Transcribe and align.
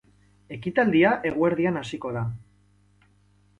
Ekitaldia 0.55 1.11
eguerdian 1.31 1.79
hasiko 1.83 2.17
da. 2.19 2.25